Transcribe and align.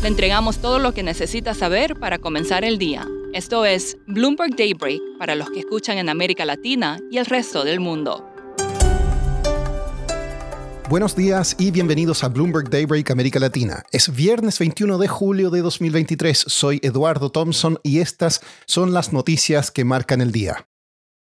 Le 0.00 0.06
entregamos 0.06 0.58
todo 0.58 0.78
lo 0.78 0.94
que 0.94 1.02
necesita 1.02 1.54
saber 1.54 1.96
para 1.96 2.18
comenzar 2.18 2.64
el 2.64 2.78
día. 2.78 3.04
Esto 3.32 3.64
es 3.64 3.98
Bloomberg 4.06 4.54
Daybreak 4.54 5.00
para 5.18 5.34
los 5.34 5.50
que 5.50 5.58
escuchan 5.58 5.98
en 5.98 6.08
América 6.08 6.44
Latina 6.44 7.00
y 7.10 7.18
el 7.18 7.26
resto 7.26 7.64
del 7.64 7.80
mundo. 7.80 8.24
Buenos 10.88 11.16
días 11.16 11.56
y 11.58 11.72
bienvenidos 11.72 12.22
a 12.22 12.28
Bloomberg 12.28 12.70
Daybreak 12.70 13.10
América 13.10 13.40
Latina. 13.40 13.82
Es 13.90 14.14
viernes 14.14 14.60
21 14.60 14.98
de 14.98 15.08
julio 15.08 15.50
de 15.50 15.62
2023. 15.62 16.44
Soy 16.46 16.78
Eduardo 16.84 17.30
Thompson 17.30 17.80
y 17.82 17.98
estas 17.98 18.40
son 18.66 18.94
las 18.94 19.12
noticias 19.12 19.72
que 19.72 19.84
marcan 19.84 20.20
el 20.20 20.30
día. 20.30 20.68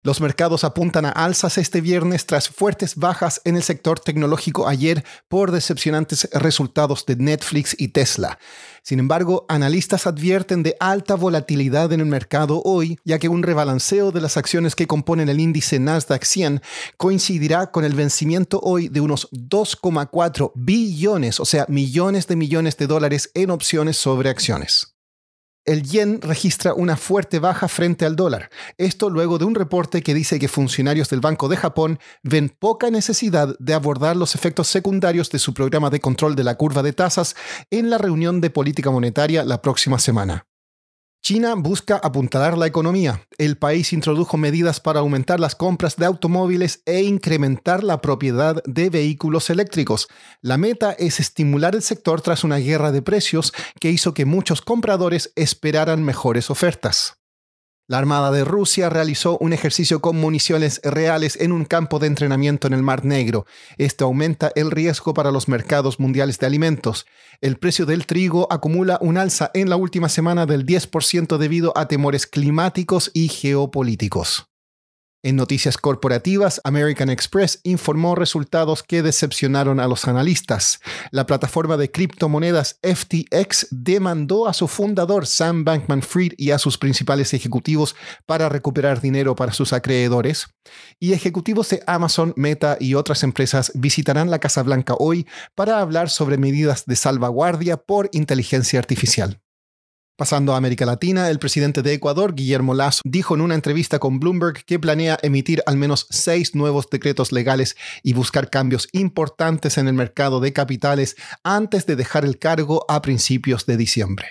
Los 0.06 0.20
mercados 0.20 0.62
apuntan 0.62 1.04
a 1.04 1.10
alzas 1.10 1.58
este 1.58 1.80
viernes 1.80 2.26
tras 2.26 2.48
fuertes 2.48 2.94
bajas 2.94 3.40
en 3.42 3.56
el 3.56 3.64
sector 3.64 3.98
tecnológico 3.98 4.68
ayer 4.68 5.04
por 5.26 5.50
decepcionantes 5.50 6.28
resultados 6.32 7.06
de 7.06 7.16
Netflix 7.16 7.74
y 7.76 7.88
Tesla. 7.88 8.38
Sin 8.84 9.00
embargo, 9.00 9.46
analistas 9.48 10.06
advierten 10.06 10.62
de 10.62 10.76
alta 10.78 11.16
volatilidad 11.16 11.92
en 11.92 11.98
el 11.98 12.06
mercado 12.06 12.62
hoy, 12.64 13.00
ya 13.04 13.18
que 13.18 13.28
un 13.28 13.42
rebalanceo 13.42 14.12
de 14.12 14.20
las 14.20 14.36
acciones 14.36 14.76
que 14.76 14.86
componen 14.86 15.28
el 15.28 15.40
índice 15.40 15.80
Nasdaq 15.80 16.22
100 16.22 16.62
coincidirá 16.96 17.72
con 17.72 17.84
el 17.84 17.94
vencimiento 17.94 18.60
hoy 18.62 18.86
de 18.86 19.00
unos 19.00 19.28
2,4 19.32 20.52
billones, 20.54 21.40
o 21.40 21.44
sea, 21.44 21.66
millones 21.68 22.28
de 22.28 22.36
millones 22.36 22.76
de 22.76 22.86
dólares 22.86 23.32
en 23.34 23.50
opciones 23.50 23.96
sobre 23.96 24.30
acciones 24.30 24.95
el 25.66 25.82
yen 25.82 26.20
registra 26.22 26.72
una 26.72 26.96
fuerte 26.96 27.38
baja 27.38 27.68
frente 27.68 28.06
al 28.06 28.16
dólar. 28.16 28.50
Esto 28.78 29.10
luego 29.10 29.38
de 29.38 29.44
un 29.44 29.54
reporte 29.54 30.02
que 30.02 30.14
dice 30.14 30.38
que 30.38 30.48
funcionarios 30.48 31.10
del 31.10 31.20
Banco 31.20 31.48
de 31.48 31.56
Japón 31.56 31.98
ven 32.22 32.48
poca 32.48 32.90
necesidad 32.90 33.56
de 33.58 33.74
abordar 33.74 34.16
los 34.16 34.34
efectos 34.34 34.68
secundarios 34.68 35.30
de 35.30 35.38
su 35.38 35.52
programa 35.52 35.90
de 35.90 36.00
control 36.00 36.36
de 36.36 36.44
la 36.44 36.54
curva 36.54 36.82
de 36.82 36.92
tasas 36.92 37.36
en 37.70 37.90
la 37.90 37.98
reunión 37.98 38.40
de 38.40 38.50
política 38.50 38.90
monetaria 38.90 39.44
la 39.44 39.60
próxima 39.60 39.98
semana. 39.98 40.46
China 41.26 41.56
busca 41.56 41.96
apuntalar 41.96 42.56
la 42.56 42.68
economía. 42.68 43.26
El 43.36 43.58
país 43.58 43.92
introdujo 43.92 44.36
medidas 44.36 44.78
para 44.78 45.00
aumentar 45.00 45.40
las 45.40 45.56
compras 45.56 45.96
de 45.96 46.06
automóviles 46.06 46.82
e 46.86 47.02
incrementar 47.02 47.82
la 47.82 48.00
propiedad 48.00 48.62
de 48.64 48.90
vehículos 48.90 49.50
eléctricos. 49.50 50.06
La 50.40 50.56
meta 50.56 50.92
es 50.92 51.18
estimular 51.18 51.74
el 51.74 51.82
sector 51.82 52.20
tras 52.20 52.44
una 52.44 52.58
guerra 52.58 52.92
de 52.92 53.02
precios 53.02 53.52
que 53.80 53.90
hizo 53.90 54.14
que 54.14 54.24
muchos 54.24 54.62
compradores 54.62 55.32
esperaran 55.34 56.04
mejores 56.04 56.48
ofertas. 56.48 57.16
La 57.88 57.98
Armada 57.98 58.32
de 58.32 58.44
Rusia 58.44 58.90
realizó 58.90 59.38
un 59.38 59.52
ejercicio 59.52 60.00
con 60.00 60.16
municiones 60.16 60.80
reales 60.82 61.38
en 61.40 61.52
un 61.52 61.64
campo 61.64 62.00
de 62.00 62.08
entrenamiento 62.08 62.66
en 62.66 62.72
el 62.72 62.82
Mar 62.82 63.04
Negro. 63.04 63.46
Esto 63.78 64.06
aumenta 64.06 64.50
el 64.56 64.72
riesgo 64.72 65.14
para 65.14 65.30
los 65.30 65.46
mercados 65.46 66.00
mundiales 66.00 66.40
de 66.40 66.46
alimentos. 66.46 67.06
El 67.40 67.58
precio 67.58 67.86
del 67.86 68.06
trigo 68.06 68.48
acumula 68.50 68.98
un 69.00 69.18
alza 69.18 69.52
en 69.54 69.70
la 69.70 69.76
última 69.76 70.08
semana 70.08 70.46
del 70.46 70.66
10% 70.66 71.38
debido 71.38 71.72
a 71.78 71.86
temores 71.86 72.26
climáticos 72.26 73.12
y 73.14 73.28
geopolíticos. 73.28 74.48
En 75.22 75.34
noticias 75.34 75.76
corporativas, 75.76 76.60
American 76.62 77.10
Express 77.10 77.58
informó 77.64 78.14
resultados 78.14 78.82
que 78.82 79.02
decepcionaron 79.02 79.80
a 79.80 79.88
los 79.88 80.06
analistas. 80.06 80.78
La 81.10 81.26
plataforma 81.26 81.76
de 81.76 81.90
criptomonedas 81.90 82.78
FTX 82.82 83.68
demandó 83.70 84.46
a 84.46 84.52
su 84.52 84.68
fundador 84.68 85.26
Sam 85.26 85.64
Bankman 85.64 86.02
Fried 86.02 86.34
y 86.36 86.52
a 86.52 86.58
sus 86.58 86.78
principales 86.78 87.34
ejecutivos 87.34 87.96
para 88.26 88.48
recuperar 88.48 89.00
dinero 89.00 89.34
para 89.34 89.52
sus 89.52 89.72
acreedores. 89.72 90.46
Y 91.00 91.12
ejecutivos 91.12 91.70
de 91.70 91.82
Amazon, 91.86 92.32
Meta 92.36 92.76
y 92.78 92.94
otras 92.94 93.22
empresas 93.22 93.72
visitarán 93.74 94.30
la 94.30 94.38
Casa 94.38 94.62
Blanca 94.62 94.94
hoy 94.98 95.26
para 95.54 95.80
hablar 95.80 96.10
sobre 96.10 96.38
medidas 96.38 96.86
de 96.86 96.96
salvaguardia 96.96 97.76
por 97.76 98.08
inteligencia 98.12 98.78
artificial. 98.78 99.40
Pasando 100.16 100.54
a 100.54 100.56
América 100.56 100.86
Latina, 100.86 101.28
el 101.28 101.38
presidente 101.38 101.82
de 101.82 101.92
Ecuador, 101.92 102.34
Guillermo 102.34 102.72
Lazo, 102.72 103.02
dijo 103.04 103.34
en 103.34 103.42
una 103.42 103.54
entrevista 103.54 103.98
con 103.98 104.18
Bloomberg 104.18 104.64
que 104.64 104.78
planea 104.78 105.18
emitir 105.22 105.62
al 105.66 105.76
menos 105.76 106.06
seis 106.08 106.54
nuevos 106.54 106.88
decretos 106.88 107.32
legales 107.32 107.76
y 108.02 108.14
buscar 108.14 108.48
cambios 108.48 108.88
importantes 108.92 109.76
en 109.76 109.88
el 109.88 109.92
mercado 109.92 110.40
de 110.40 110.54
capitales 110.54 111.16
antes 111.44 111.84
de 111.84 111.96
dejar 111.96 112.24
el 112.24 112.38
cargo 112.38 112.86
a 112.88 113.02
principios 113.02 113.66
de 113.66 113.76
diciembre. 113.76 114.26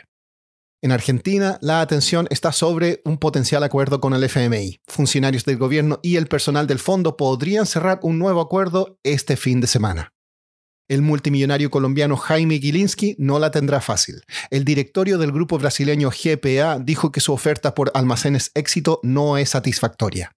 En 0.82 0.92
Argentina, 0.92 1.60
la 1.62 1.82
atención 1.82 2.28
está 2.32 2.52
sobre 2.52 3.02
un 3.06 3.20
potencial 3.20 3.64
acuerdo 3.64 4.02
con 4.02 4.16
el 4.16 4.24
FMI. 4.24 4.80
Funcionarios 4.88 5.46
del 5.46 5.58
gobierno 5.58 6.00
y 6.02 6.16
el 6.16 6.26
personal 6.26 6.66
del 6.66 6.80
fondo 6.80 7.16
podrían 7.16 7.68
cerrar 7.68 8.00
un 8.02 8.18
nuevo 8.18 8.42
acuerdo 8.42 8.98
este 9.04 9.38
fin 9.38 9.62
de 9.62 9.68
semana. 9.68 10.15
El 10.88 11.02
multimillonario 11.02 11.72
colombiano 11.72 12.16
Jaime 12.16 12.60
Gilinski 12.60 13.16
no 13.18 13.40
la 13.40 13.50
tendrá 13.50 13.82
fácil. 13.82 14.22
El 14.52 14.66
directorio 14.66 15.18
del 15.18 15.32
grupo 15.32 15.58
brasileño 15.58 16.12
GPA 16.12 16.78
dijo 16.78 17.12
que 17.12 17.22
su 17.22 17.34
oferta 17.34 17.74
por 17.74 17.92
almacenes 17.96 18.52
éxito 18.54 19.00
no 19.02 19.38
es 19.38 19.50
satisfactoria. 19.50 20.36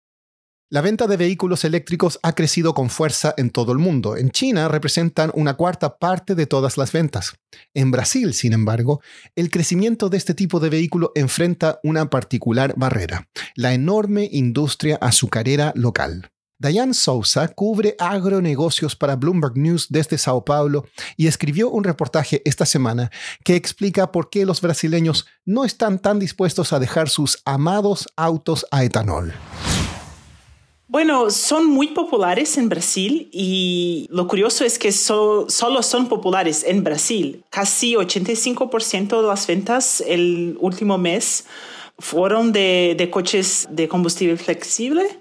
La 0.70 0.80
venta 0.80 1.06
de 1.06 1.16
vehículos 1.16 1.64
eléctricos 1.64 2.18
ha 2.22 2.34
crecido 2.34 2.74
con 2.74 2.88
fuerza 2.88 3.34
en 3.36 3.50
todo 3.50 3.72
el 3.72 3.78
mundo. 3.78 4.16
En 4.16 4.30
China 4.30 4.68
representan 4.68 5.30
una 5.34 5.54
cuarta 5.54 5.98
parte 5.98 6.34
de 6.34 6.46
todas 6.46 6.78
las 6.78 6.92
ventas. 6.92 7.36
En 7.74 7.90
Brasil, 7.90 8.32
sin 8.32 8.52
embargo, 8.54 9.02
el 9.34 9.50
crecimiento 9.50 10.08
de 10.08 10.18
este 10.18 10.34
tipo 10.34 10.60
de 10.60 10.70
vehículo 10.70 11.12
enfrenta 11.14 11.78
una 11.82 12.10
particular 12.10 12.74
barrera, 12.76 13.28
la 13.54 13.72
enorme 13.72 14.28
industria 14.30 14.98
azucarera 15.00 15.72
local. 15.74 16.30
Diane 16.60 16.92
Sousa 16.92 17.46
cubre 17.46 17.94
agronegocios 18.00 18.96
para 18.96 19.14
Bloomberg 19.14 19.56
News 19.56 19.86
desde 19.90 20.18
Sao 20.18 20.44
Paulo 20.44 20.86
y 21.16 21.28
escribió 21.28 21.70
un 21.70 21.84
reportaje 21.84 22.42
esta 22.44 22.66
semana 22.66 23.12
que 23.44 23.54
explica 23.54 24.10
por 24.10 24.28
qué 24.28 24.44
los 24.44 24.60
brasileños 24.60 25.26
no 25.44 25.64
están 25.64 26.00
tan 26.00 26.18
dispuestos 26.18 26.72
a 26.72 26.80
dejar 26.80 27.10
sus 27.10 27.40
amados 27.44 28.08
autos 28.16 28.66
a 28.72 28.82
etanol. 28.82 29.34
Bueno, 30.88 31.30
son 31.30 31.66
muy 31.66 31.88
populares 31.88 32.58
en 32.58 32.68
Brasil 32.68 33.28
y 33.30 34.08
lo 34.10 34.26
curioso 34.26 34.64
es 34.64 34.80
que 34.80 34.90
solo 34.90 35.82
son 35.82 36.08
populares 36.08 36.64
en 36.66 36.82
Brasil. 36.82 37.44
Casi 37.50 37.94
85% 37.94 39.20
de 39.20 39.28
las 39.28 39.46
ventas 39.46 40.02
el 40.04 40.56
último 40.60 40.98
mes 40.98 41.44
fueron 42.00 42.50
de, 42.50 42.96
de 42.98 43.10
coches 43.10 43.68
de 43.70 43.86
combustible 43.86 44.36
flexible 44.36 45.20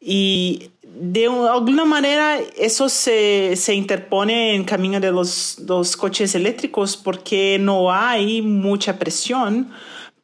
y 0.00 0.70
de 0.82 1.26
alguna 1.26 1.84
manera 1.84 2.38
eso 2.58 2.88
se, 2.88 3.54
se 3.56 3.74
interpone 3.74 4.54
en 4.54 4.64
camino 4.64 4.98
de 4.98 5.12
los, 5.12 5.58
los, 5.66 5.96
coches 5.96 6.34
eléctricos 6.34 6.96
porque 6.96 7.58
no 7.60 7.92
hay 7.92 8.42
mucha 8.42 8.98
presión 8.98 9.70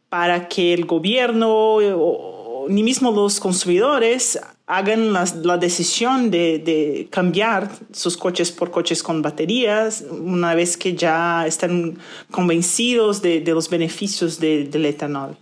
para 0.09 0.49
que 0.49 0.73
el 0.73 0.87
gobierno 0.87 1.77
o, 1.77 2.67
ni 2.69 2.83
mismo 2.83 3.11
los 3.11 3.39
consumidores 3.39 4.39
hagan 4.67 5.13
la, 5.13 5.25
la 5.43 5.59
decisión 5.59 6.31
de, 6.31 6.59
de, 6.59 7.09
cambiar 7.11 7.71
sus 7.93 8.17
coches 8.17 8.51
por 8.51 8.71
coches 8.71 9.03
con 9.03 9.23
baterías 9.23 10.05
una 10.11 10.55
vez 10.55 10.77
que 10.77 10.95
ya 10.95 11.47
están 11.47 11.99
convencidos 12.31 13.22
de, 13.22 13.41
de 13.41 13.53
los 13.53 13.71
beneficios 13.71 14.41
del 14.41 14.84
etanol. 14.84 15.37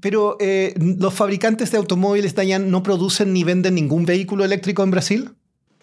Pero 0.00 0.36
eh, 0.40 0.74
los 0.76 1.14
fabricantes 1.14 1.70
de 1.70 1.78
automóviles, 1.78 2.34
Dayan, 2.34 2.70
no 2.70 2.82
producen 2.82 3.32
ni 3.32 3.44
venden 3.44 3.74
ningún 3.74 4.04
vehículo 4.04 4.44
eléctrico 4.44 4.82
en 4.82 4.90
Brasil. 4.90 5.30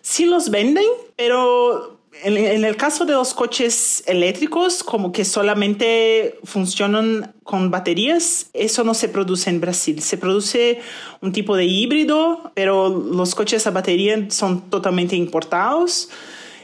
Sí 0.01 0.25
los 0.25 0.49
venden, 0.49 0.85
pero 1.15 1.99
en, 2.23 2.65
el 2.65 2.75
caso 2.75 3.05
de 3.05 3.13
los 3.13 3.33
coches 3.33 4.03
eléctricos, 4.07 4.83
como 4.83 5.11
que 5.11 5.23
solamente 5.25 6.39
funcionan 6.43 7.33
con 7.43 7.71
baterías, 7.71 8.49
eso 8.53 8.83
no 8.83 8.93
se 8.93 9.09
produce 9.09 9.49
en 9.49 9.61
Brasil. 9.61 10.01
Se 10.01 10.17
produce 10.17 10.79
un 11.21 11.31
tipo 11.31 11.55
de 11.55 11.65
híbrido, 11.65 12.51
pero 12.55 12.89
los 12.89 13.35
coches 13.35 13.65
a 13.67 13.71
batería 13.71 14.27
son 14.29 14.69
totalmente 14.69 15.15
importados 15.15 16.09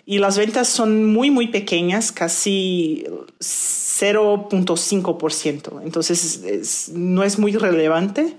y 0.06 0.20
las 0.20 0.38
ventas 0.38 0.68
son 0.68 1.12
muy, 1.12 1.32
muy 1.32 1.48
pequeñas, 1.48 2.12
casi 2.12 3.06
0.5%. 3.40 5.82
Entonces 5.84 6.92
no 6.94 7.24
es 7.24 7.40
muy 7.40 7.54
relevante. 7.54 8.38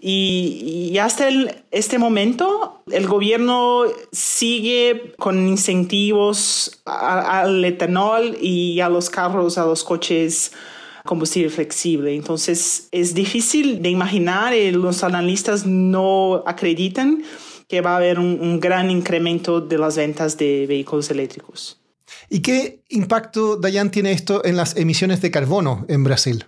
Y, 0.00 0.96
hasta 0.98 1.28
este 1.70 1.98
momento 1.98 2.80
el 2.90 3.06
gobierno 3.06 3.82
sigue 4.12 5.12
con 5.18 5.46
incentivos 5.46 6.80
al 6.84 7.64
etanol 7.64 8.36
y 8.40 8.80
a 8.80 8.88
los 8.88 9.10
carros, 9.10 9.58
a 9.58 9.66
los 9.66 9.84
coches 9.84 10.52
combustible 11.04 11.50
flexible. 11.50 12.14
Entonces 12.14 12.88
es 12.92 13.14
difícil 13.14 13.82
de 13.82 13.90
imaginar 13.90 14.54
y 14.54 14.70
los 14.70 15.04
analistas 15.04 15.66
no 15.66 16.42
acreditan 16.46 17.24
que 17.68 17.82
va 17.82 17.92
a 17.92 17.96
haber 17.96 18.18
un, 18.18 18.60
gran 18.60 18.90
incremento 18.90 19.60
de 19.60 19.78
las 19.78 19.96
ventas 19.96 20.36
de 20.38 20.66
vehículos 20.66 21.10
eléctricos. 21.10 21.78
¿Y 22.30 22.40
qué 22.40 22.82
impacto, 22.88 23.56
Dayan, 23.56 23.90
tiene 23.90 24.12
esto 24.12 24.44
en 24.44 24.56
las 24.56 24.76
emisiones 24.76 25.20
de 25.20 25.30
carbono 25.30 25.84
en 25.88 26.02
Brasil? 26.02 26.46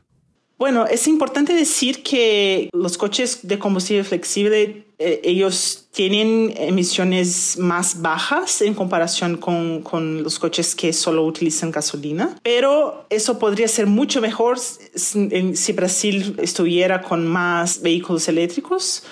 Bueno, 0.58 0.86
es 0.86 1.06
importante 1.06 1.54
decir 1.54 2.02
que 2.02 2.68
los 2.72 2.98
coches 2.98 3.40
de 3.42 3.58
combustible 3.58 4.04
flexible, 4.04 4.84
eh, 4.98 5.20
ellos 5.24 5.88
tienen 5.90 6.52
emisiones 6.54 7.56
más 7.58 8.02
bajas 8.02 8.60
en 8.60 8.74
comparación 8.74 9.38
con, 9.38 9.80
con, 9.80 10.22
los 10.22 10.38
coches 10.38 10.74
que 10.74 10.92
solo 10.92 11.24
utilizan 11.24 11.70
gasolina, 11.70 12.36
pero 12.42 13.06
eso 13.08 13.38
podría 13.38 13.68
ser 13.68 13.86
mucho 13.86 14.20
mejor 14.20 14.58
si 14.58 15.72
Brasil 15.72 16.36
estuviera 16.38 17.00
con 17.00 17.26
más 17.26 17.80
vehículos 17.80 18.28
eléctricos. 18.28 19.04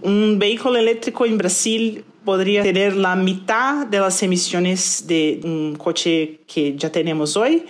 Un 0.00 0.38
vehículo 0.38 0.76
eléctrico 0.78 1.26
en 1.26 1.38
Brasil 1.38 2.04
podría 2.24 2.62
tener 2.62 2.94
la 2.94 3.16
mitad 3.16 3.86
de 3.86 4.00
las 4.00 4.22
emisiones 4.22 5.06
de 5.06 5.40
un 5.44 5.76
coche 5.76 6.40
que 6.46 6.76
ya 6.76 6.92
tenemos 6.92 7.36
hoy. 7.36 7.64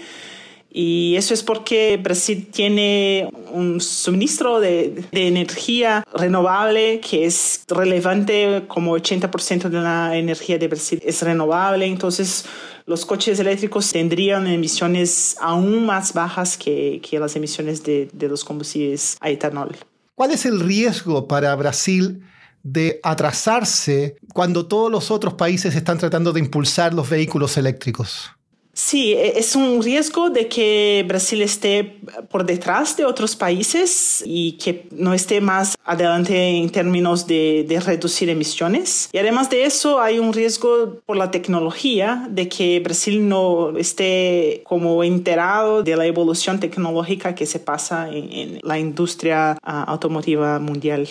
Y 0.71 1.17
eso 1.17 1.33
es 1.33 1.43
porque 1.43 1.97
Brasil 1.97 2.49
tiene 2.53 3.31
un 3.51 3.81
suministro 3.81 4.61
de, 4.61 5.05
energía 5.13 6.05
renovable 6.13 7.01
que 7.01 7.25
es 7.25 7.65
relevante, 7.69 8.65
como 8.69 8.97
80% 8.97 9.71
de 9.71 9.81
la 9.81 10.17
energía 10.17 10.59
de 10.59 10.69
Brasil 10.69 11.01
es 11.03 11.23
renovable. 11.23 11.87
Entonces, 11.87 12.45
los 12.85 13.07
coches 13.07 13.41
eléctricos 13.41 13.91
tendrían 13.91 14.47
emisiones 14.47 15.37
aún 15.41 15.87
más 15.87 16.13
bajas 16.13 16.59
que, 16.59 17.01
que 17.03 17.19
las 17.19 17.35
emisiones 17.35 17.83
de, 17.83 18.11
de 18.13 18.29
los 18.29 18.45
combustibles 18.45 19.17
a 19.21 19.31
etanol. 19.31 19.75
¿Cuál 20.19 20.33
es 20.33 20.47
el 20.47 20.59
riesgo 20.59 21.29
para 21.29 21.55
Brasil 21.55 22.25
de 22.65 22.99
atrasarse 23.05 24.17
cuando 24.35 24.67
todos 24.67 24.91
los 24.91 25.13
otros 25.13 25.35
países 25.35 25.77
están 25.77 25.97
tratando 25.99 26.33
de 26.33 26.41
impulsar 26.41 26.93
los 26.93 27.09
vehículos 27.09 27.57
eléctricos? 27.57 28.33
Sí, 28.79 29.13
e, 29.13 29.41
es 29.41 29.57
un 29.57 29.83
riesgo 29.83 30.31
de 30.31 30.47
que 30.47 31.05
Brasil 31.09 31.43
esté 31.43 31.99
por 32.31 32.47
detrás 32.47 32.97
de 32.97 33.05
otros 33.05 33.35
países 33.35 34.23
y 34.25 34.53
que 34.53 34.87
no 34.93 35.15
esté 35.15 35.41
más 35.41 35.77
adelante 35.85 36.57
en 36.57 36.71
términos 36.71 37.27
de, 37.27 37.67
reducir 37.85 38.31
emisiones. 38.31 39.09
Y 39.13 39.19
además 39.19 39.51
de 39.51 39.65
eso, 39.65 40.01
hay 40.01 40.21
un 40.21 40.33
riesgo 40.33 41.01
por 41.07 41.17
la 41.17 41.33
tecnología 41.33 42.29
de 42.31 42.49
que 42.49 42.79
Brasil 42.79 43.29
no 43.29 43.77
esté 43.77 44.63
como 44.65 45.03
enterado 45.03 45.83
de 45.83 45.97
la 45.97 46.07
evolución 46.07 46.61
tecnológica 46.61 47.35
que 47.35 47.47
se 47.47 47.59
pasa 47.59 48.09
en, 48.09 48.61
la 48.63 48.79
industria 48.79 49.59
ah, 49.61 49.85
automotiva 49.89 50.61
mundial. 50.61 51.09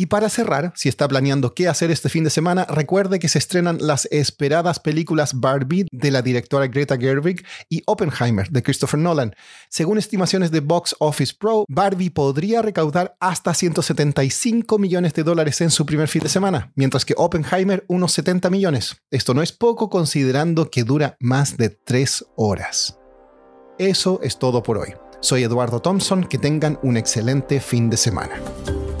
Y 0.00 0.06
para 0.06 0.30
cerrar, 0.30 0.72
si 0.76 0.88
está 0.88 1.06
planeando 1.06 1.52
qué 1.52 1.68
hacer 1.68 1.90
este 1.90 2.08
fin 2.08 2.24
de 2.24 2.30
semana, 2.30 2.64
recuerde 2.64 3.18
que 3.18 3.28
se 3.28 3.38
estrenan 3.38 3.76
las 3.82 4.08
esperadas 4.10 4.78
películas 4.78 5.38
Barbie 5.38 5.88
de 5.92 6.10
la 6.10 6.22
directora 6.22 6.68
Greta 6.68 6.96
Gerwig 6.96 7.44
y 7.68 7.82
Oppenheimer 7.84 8.48
de 8.48 8.62
Christopher 8.62 8.98
Nolan. 8.98 9.34
Según 9.68 9.98
estimaciones 9.98 10.50
de 10.52 10.60
Box 10.60 10.96
Office 11.00 11.34
Pro, 11.38 11.66
Barbie 11.68 12.08
podría 12.08 12.62
recaudar 12.62 13.14
hasta 13.20 13.52
175 13.52 14.78
millones 14.78 15.12
de 15.12 15.22
dólares 15.22 15.60
en 15.60 15.70
su 15.70 15.84
primer 15.84 16.08
fin 16.08 16.22
de 16.22 16.30
semana, 16.30 16.72
mientras 16.76 17.04
que 17.04 17.12
Oppenheimer 17.18 17.84
unos 17.86 18.12
70 18.12 18.48
millones. 18.48 19.02
Esto 19.10 19.34
no 19.34 19.42
es 19.42 19.52
poco 19.52 19.90
considerando 19.90 20.70
que 20.70 20.82
dura 20.82 21.18
más 21.20 21.58
de 21.58 21.68
3 21.68 22.24
horas. 22.36 22.98
Eso 23.78 24.18
es 24.22 24.38
todo 24.38 24.62
por 24.62 24.78
hoy. 24.78 24.94
Soy 25.20 25.42
Eduardo 25.42 25.82
Thompson, 25.82 26.24
que 26.24 26.38
tengan 26.38 26.78
un 26.82 26.96
excelente 26.96 27.60
fin 27.60 27.90
de 27.90 27.98
semana. 27.98 28.40